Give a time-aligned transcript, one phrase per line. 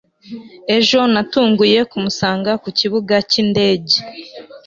[0.77, 3.97] Ejo natunguye kumusanga ku kibuga cyindege